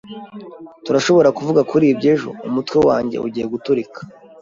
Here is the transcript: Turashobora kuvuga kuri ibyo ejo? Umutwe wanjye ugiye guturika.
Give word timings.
Turashobora 0.85 1.29
kuvuga 1.37 1.61
kuri 1.71 1.85
ibyo 1.93 2.07
ejo? 2.13 2.29
Umutwe 2.47 2.77
wanjye 2.87 3.17
ugiye 3.25 3.45
guturika. 3.53 3.99